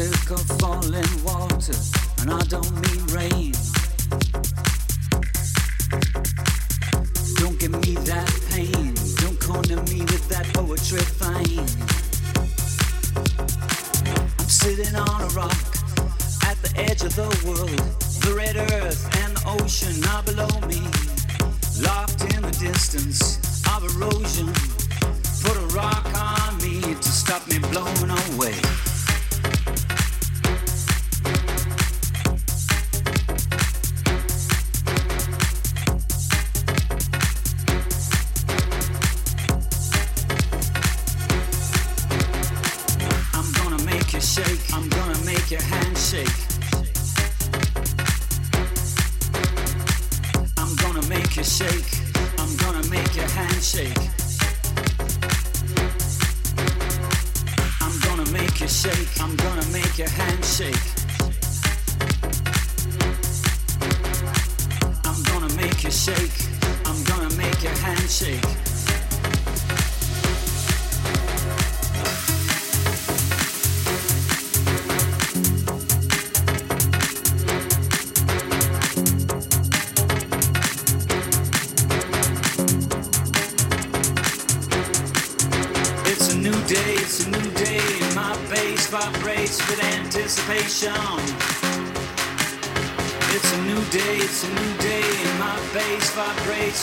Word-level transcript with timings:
shake. 0.00 0.30
I'm 0.30 0.38
and 2.20 2.30
I 2.30 2.40
don't 2.48 2.70
mean 2.80 3.06
shake. 3.14 3.49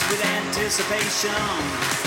With 0.08 0.24
anticipation. 0.24 1.97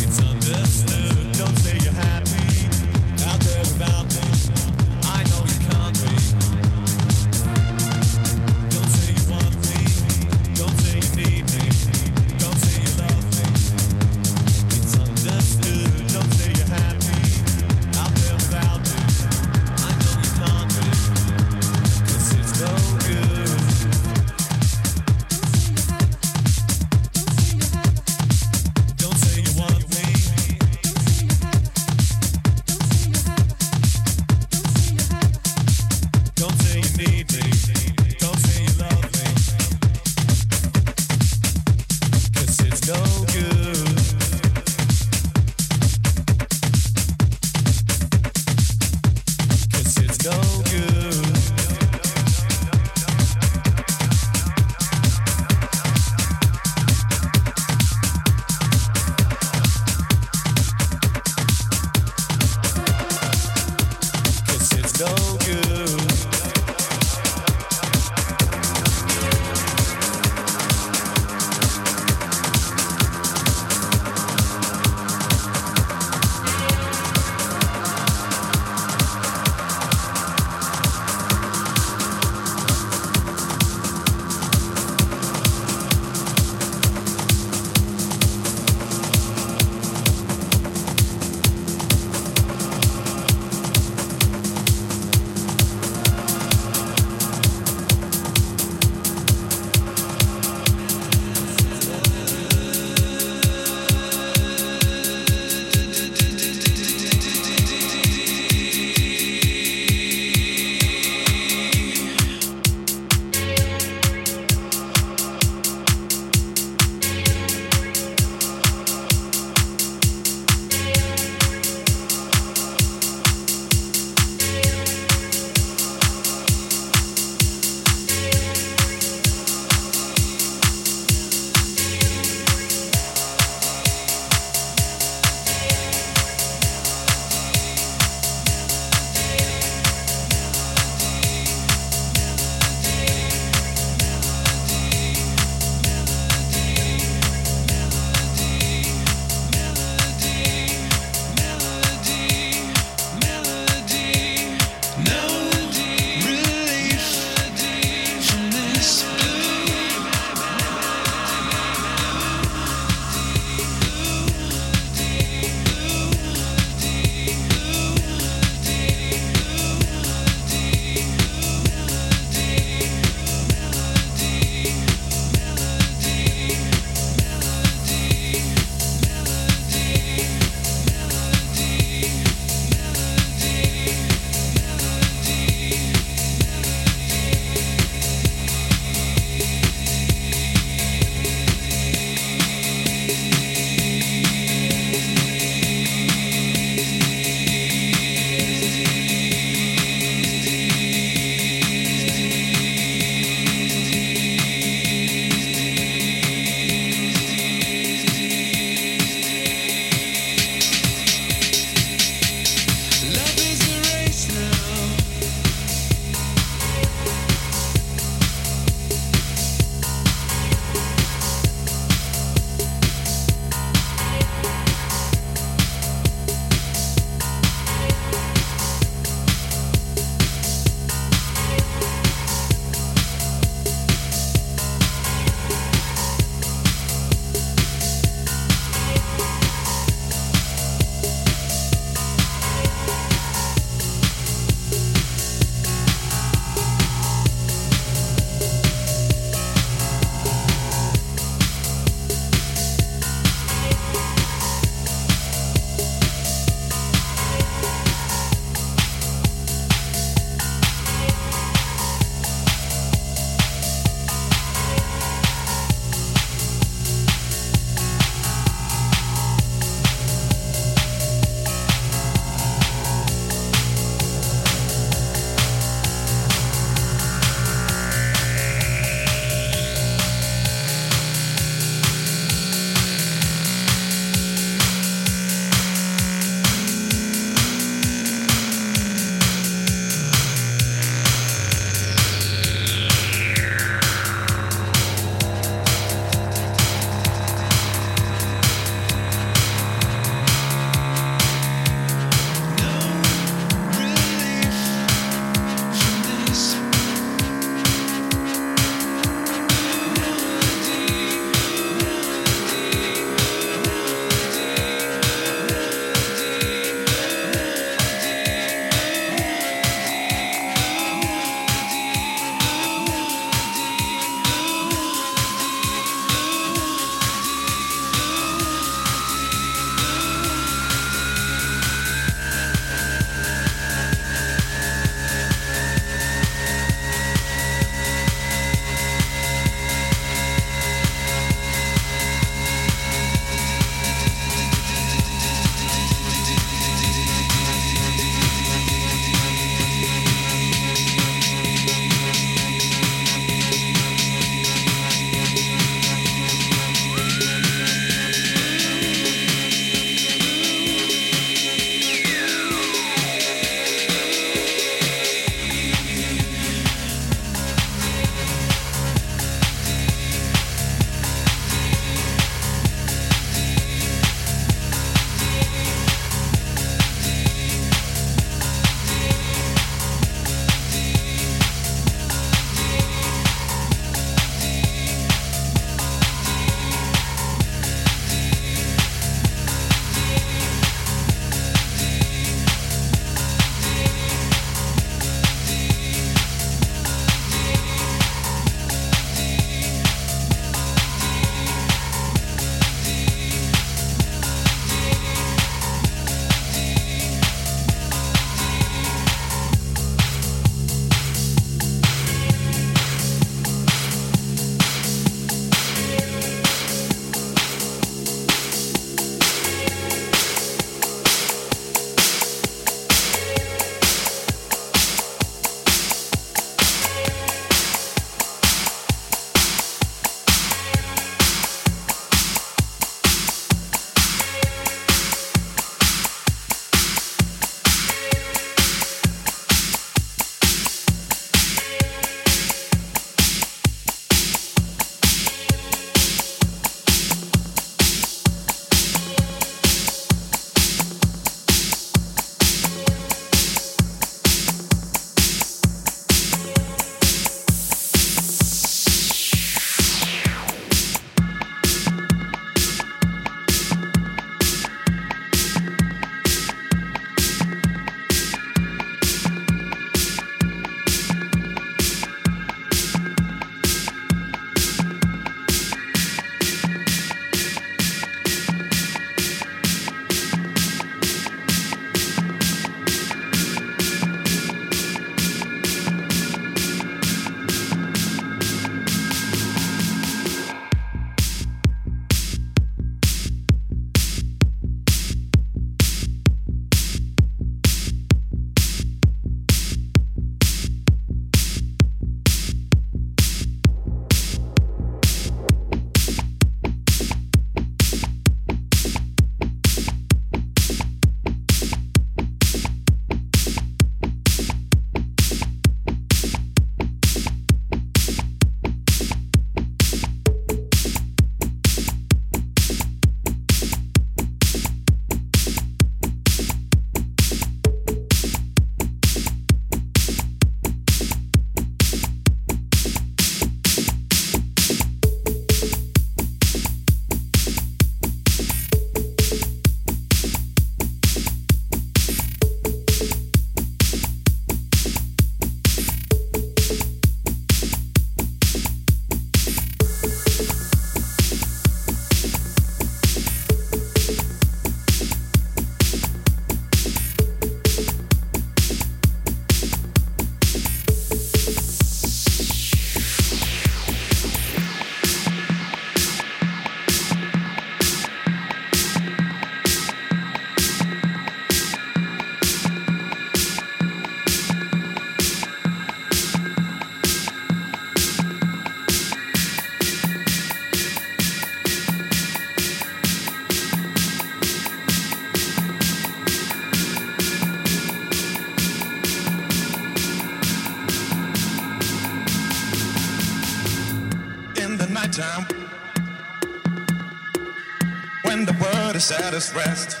rest. 599.53 600.00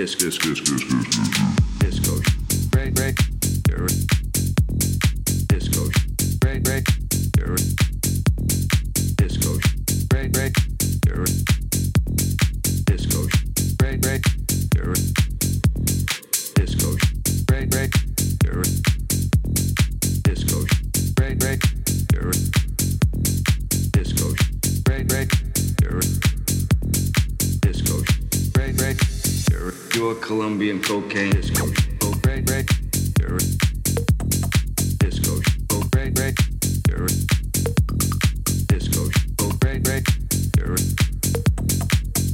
Görüşürüz. 0.00 0.62
Colombian 30.60 30.82
cocaine. 30.82 31.30
Disco. 31.30 31.64
Oh. 32.02 32.12
Disco. 34.98 35.40
Oh. 35.72 35.82
Disco. 38.68 39.08
Oh. 39.40 39.52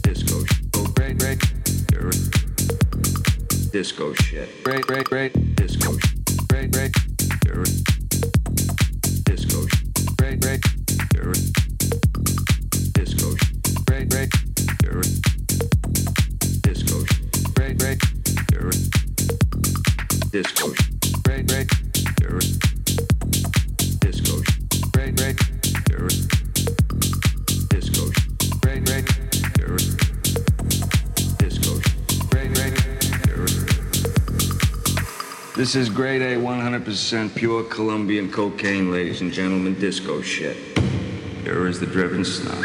Disco. 0.02 0.44
Oh. 0.74 0.86
Disco 3.70 4.12
shit. 4.14 4.48
This 35.76 35.88
is 35.88 35.94
grade 35.94 36.22
A, 36.22 36.36
100% 36.36 37.34
pure 37.34 37.62
Colombian 37.64 38.32
cocaine, 38.32 38.90
ladies 38.90 39.20
and 39.20 39.30
gentlemen, 39.30 39.78
disco 39.78 40.22
shit. 40.22 40.56
Here 41.42 41.66
is 41.66 41.78
the 41.78 41.84
driven 41.84 42.24
snob. 42.24 42.64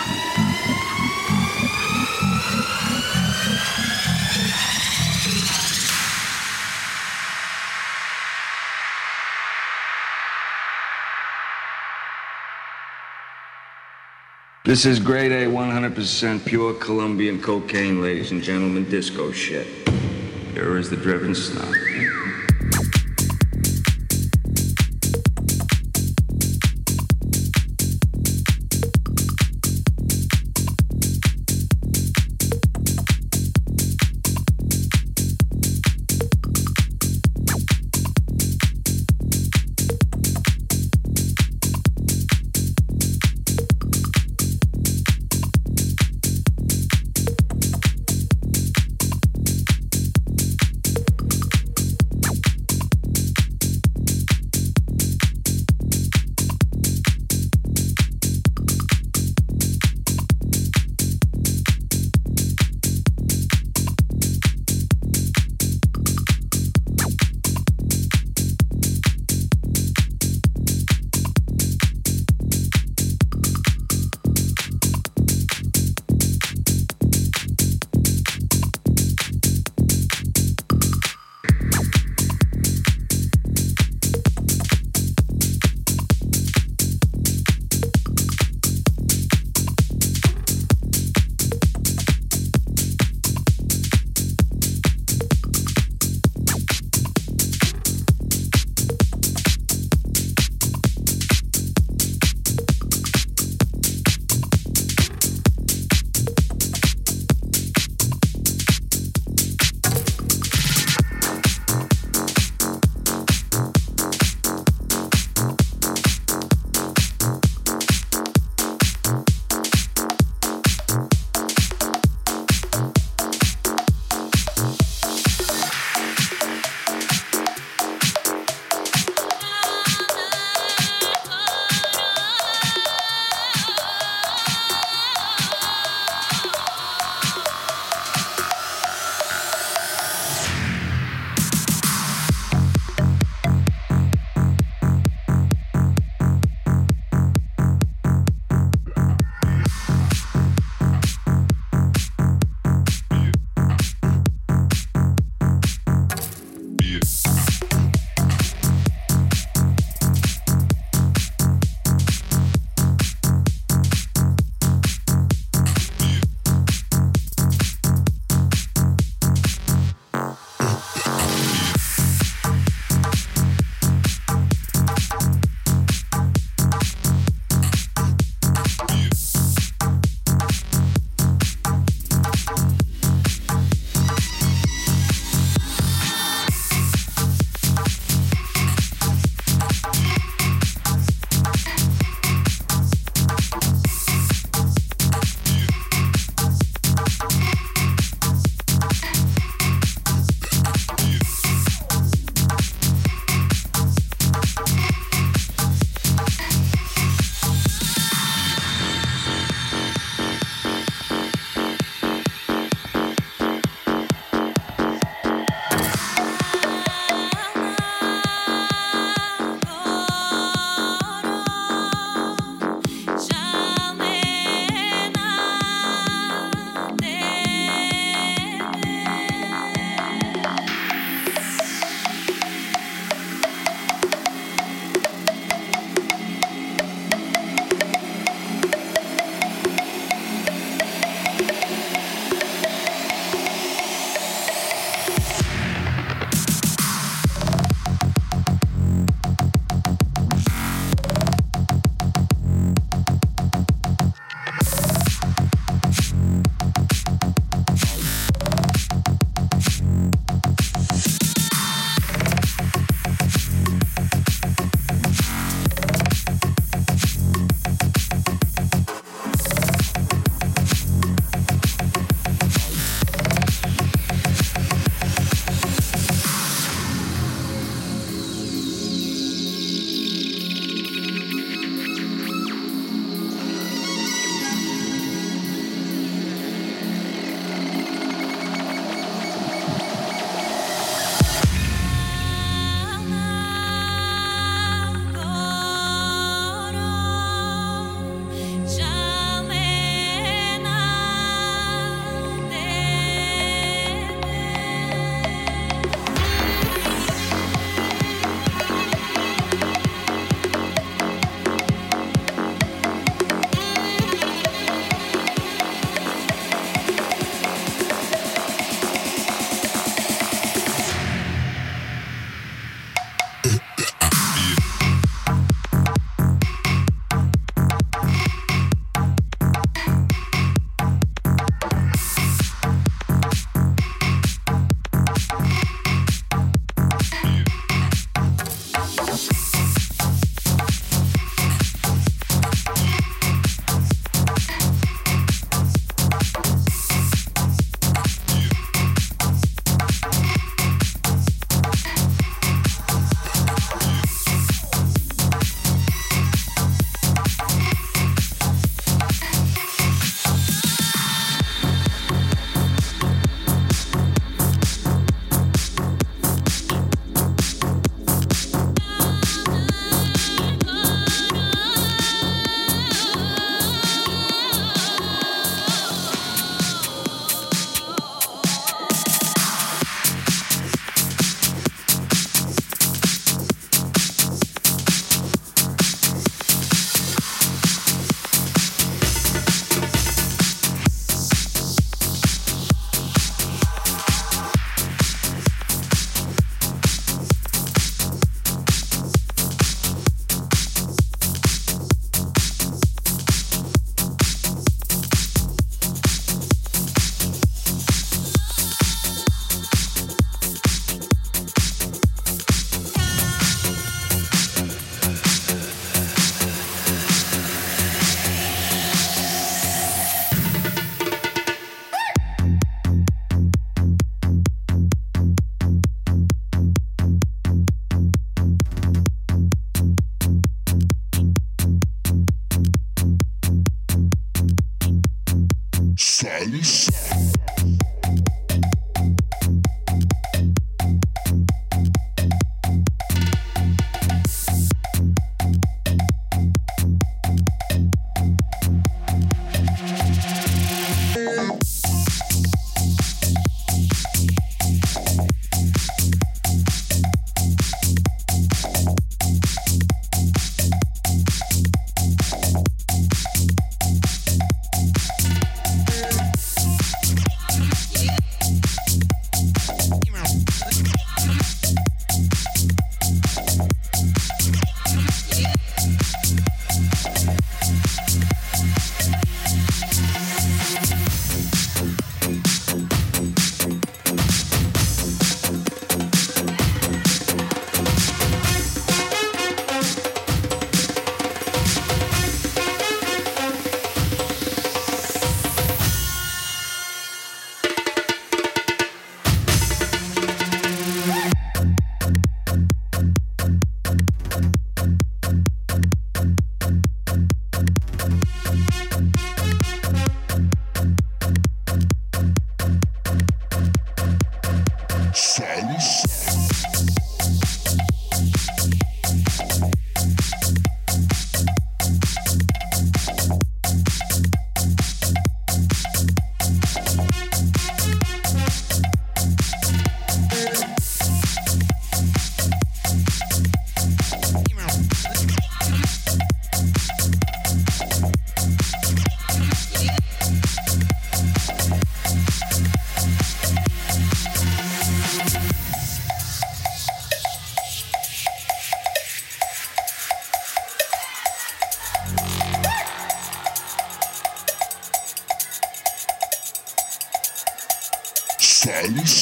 shit. 0.06 0.19
This 14.70 14.86
is 14.86 15.00
grade 15.00 15.32
A, 15.32 15.48
100% 15.48 16.46
pure 16.46 16.76
Colombian 16.76 17.42
cocaine, 17.42 18.04
ladies 18.04 18.30
and 18.30 18.44
gentlemen, 18.44 18.88
disco 18.88 19.32
shit. 19.32 19.66
Here 20.54 20.78
is 20.78 20.92
the 20.92 20.96
driven 20.96 21.34
snob. 21.34 21.74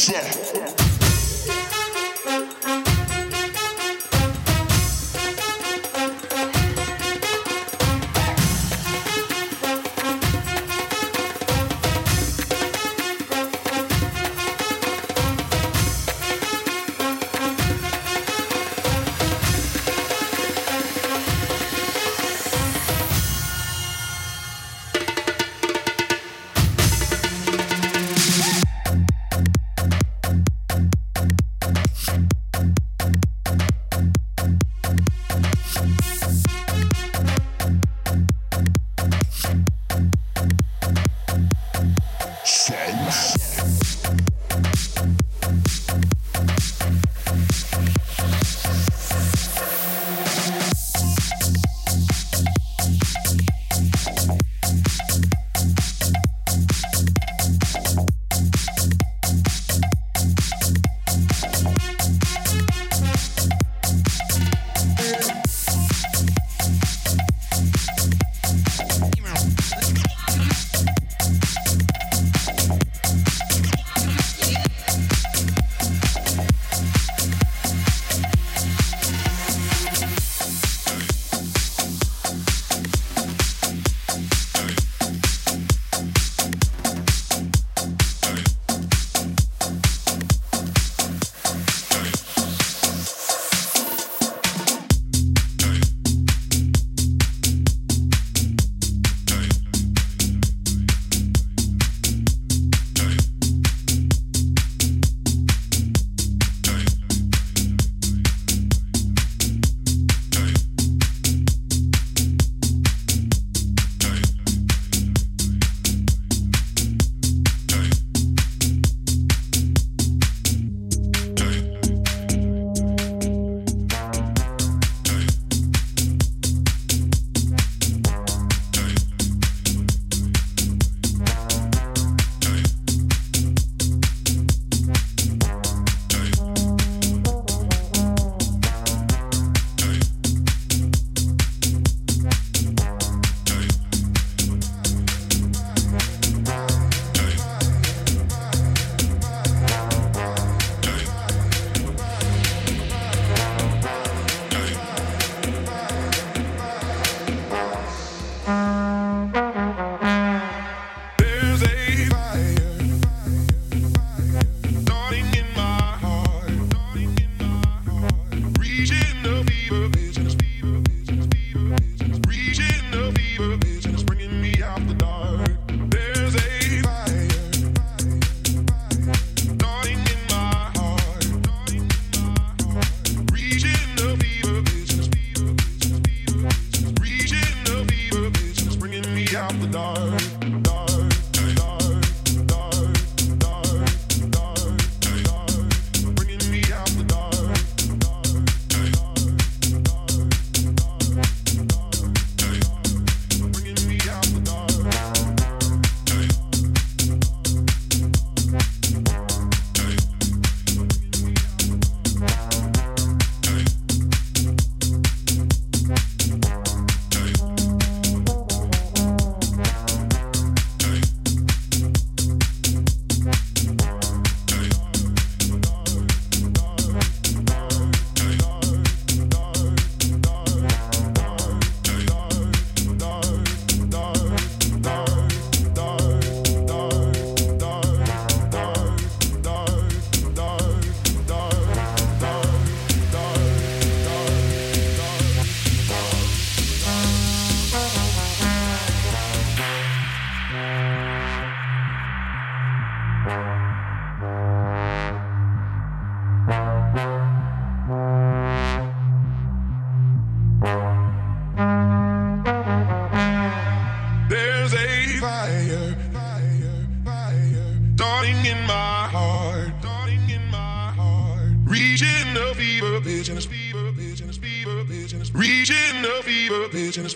Yeah. 0.10 0.37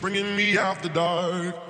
Bringing 0.02 0.36
me 0.36 0.58
out 0.58 0.82
the 0.82 0.90
dark. 0.90 1.61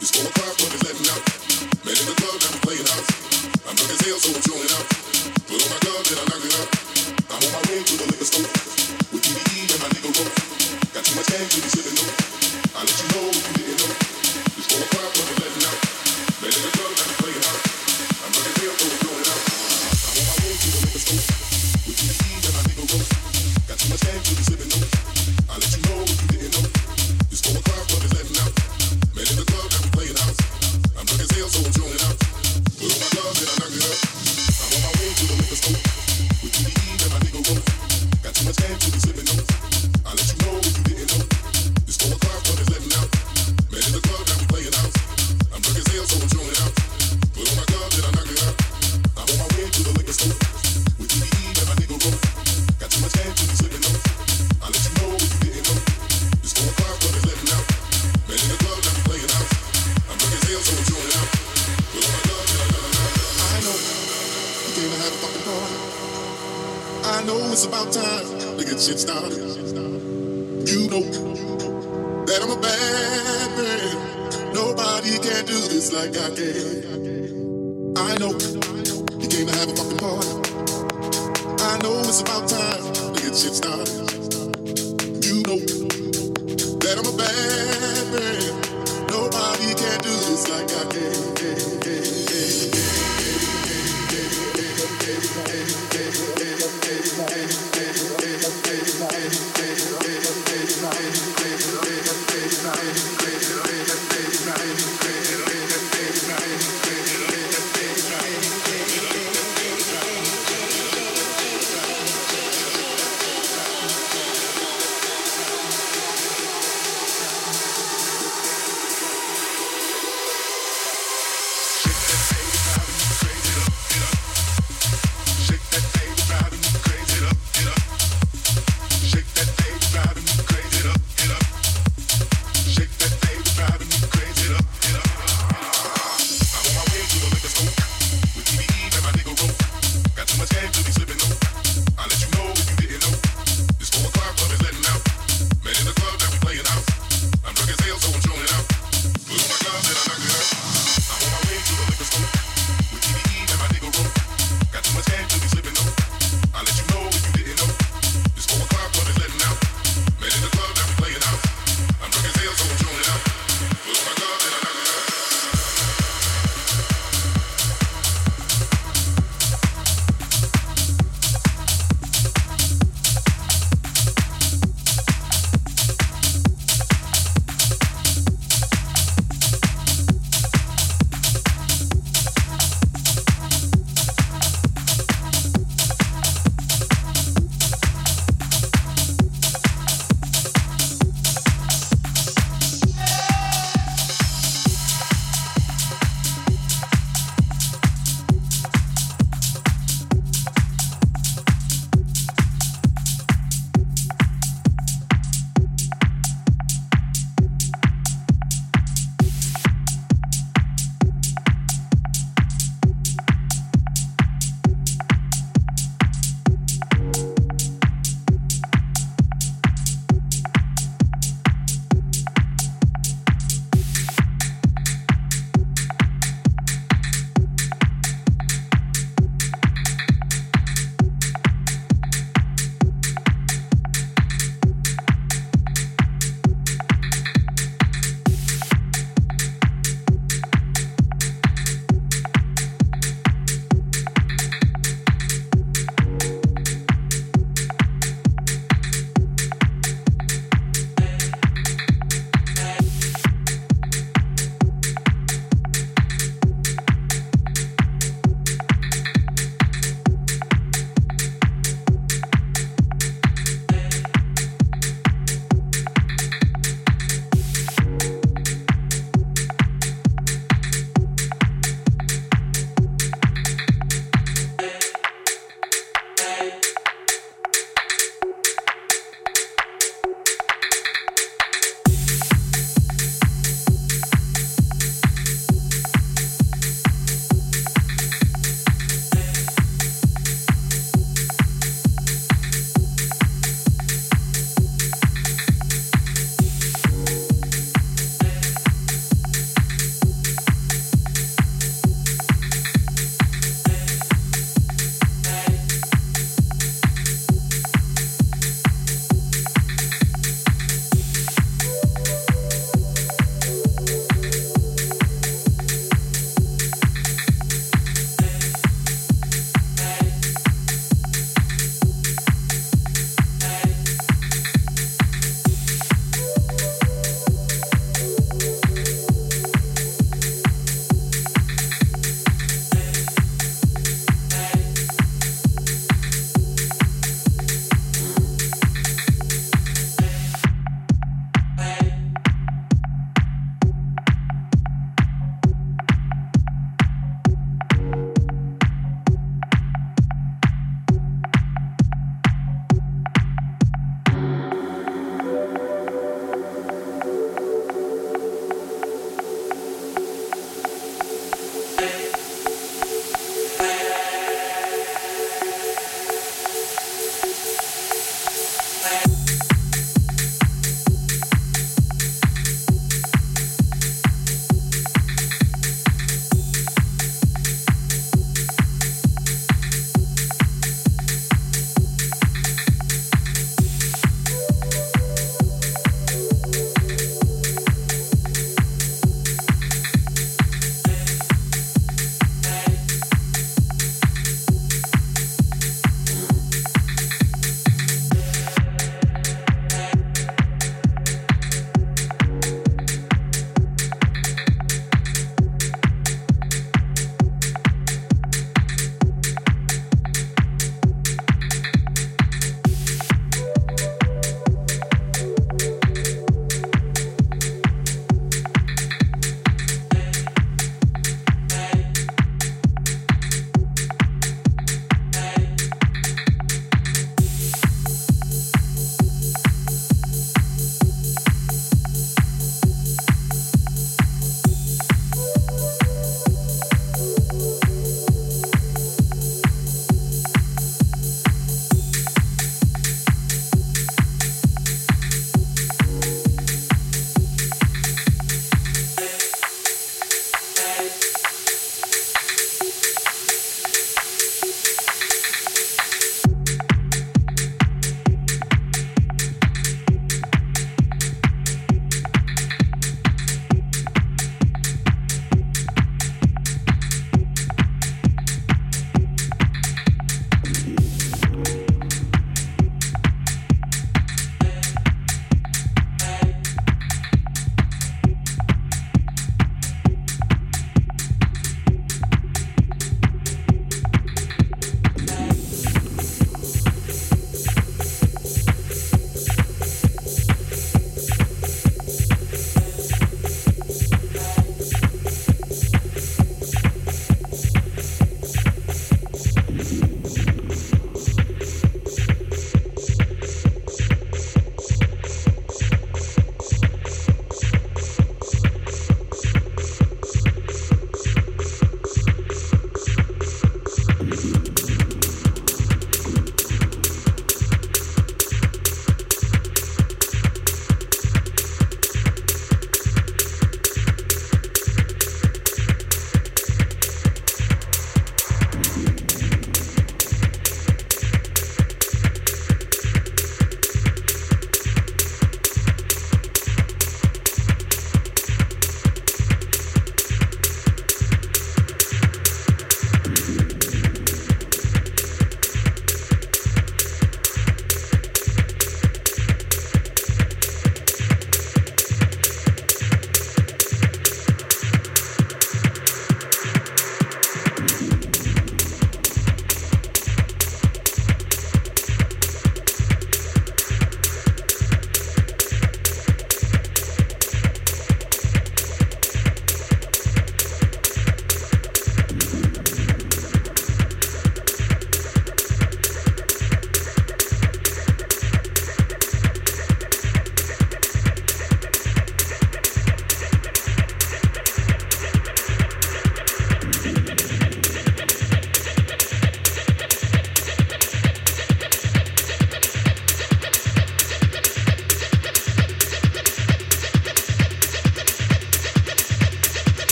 Like 0.00 0.38
I 0.38 0.54
can. 0.56 0.76
I 0.76 0.79